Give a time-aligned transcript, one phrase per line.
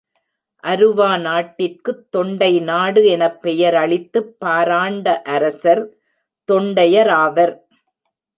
[0.63, 5.83] அருவா நாட்டிற்குத் தொண்டை நாடு எனப் பெயரளித்துப் பாராண்ட அரசர்
[6.51, 7.53] தொண்டையராவர்.